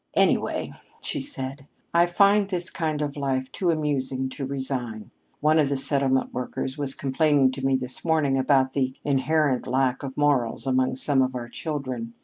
"Anyway," 0.15 0.73
she 0.99 1.19
said, 1.19 1.67
"I 1.93 2.07
find 2.07 2.49
this 2.49 2.71
kind 2.71 3.03
of 3.03 3.15
life 3.15 3.51
too 3.51 3.69
amusing 3.69 4.29
to 4.29 4.47
resign. 4.47 5.11
One 5.41 5.59
of 5.59 5.69
the 5.69 5.77
settlement 5.77 6.33
workers 6.33 6.75
was 6.75 6.95
complaining 6.95 7.51
to 7.51 7.61
me 7.63 7.75
this 7.75 8.03
morning 8.03 8.35
about 8.35 8.73
the 8.73 8.95
inherent 9.03 9.67
lack 9.67 10.01
of 10.01 10.17
morals 10.17 10.65
among 10.65 10.95
some 10.95 11.21
of 11.21 11.35
our 11.35 11.49
children. 11.49 12.15